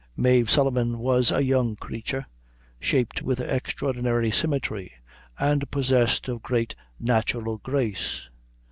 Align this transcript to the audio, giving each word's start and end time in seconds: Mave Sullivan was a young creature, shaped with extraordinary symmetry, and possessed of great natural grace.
Mave 0.17 0.49
Sullivan 0.49 0.97
was 0.97 1.31
a 1.31 1.43
young 1.43 1.75
creature, 1.75 2.25
shaped 2.79 3.21
with 3.21 3.39
extraordinary 3.39 4.31
symmetry, 4.31 4.93
and 5.37 5.69
possessed 5.69 6.27
of 6.27 6.41
great 6.41 6.73
natural 6.99 7.59
grace. 7.59 8.27